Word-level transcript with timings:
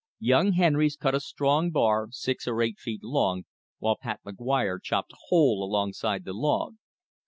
Young 0.19 0.53
Henrys 0.53 0.95
cut 0.95 1.13
a 1.13 1.19
strong 1.19 1.69
bar 1.69 2.07
six 2.09 2.47
or 2.47 2.59
eight 2.63 2.79
feet 2.79 3.03
long, 3.03 3.43
while 3.77 3.97
Pat 3.97 4.19
McGuire 4.25 4.81
chopped 4.81 5.13
a 5.13 5.17
hole 5.29 5.63
alongside 5.63 6.25
the 6.25 6.33
log. 6.33 6.73